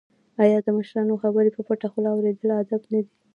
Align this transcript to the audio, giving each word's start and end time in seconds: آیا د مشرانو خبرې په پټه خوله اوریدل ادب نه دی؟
آیا 0.43 0.57
د 0.63 0.67
مشرانو 0.77 1.21
خبرې 1.23 1.49
په 1.53 1.61
پټه 1.67 1.87
خوله 1.91 2.09
اوریدل 2.11 2.49
ادب 2.61 2.81
نه 2.93 2.99
دی؟ 3.05 3.11